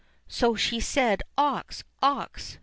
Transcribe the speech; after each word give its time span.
So 0.27 0.55
she 0.55 0.79
said, 0.79 1.21
"Ox! 1.37 1.83
ox! 2.01 2.57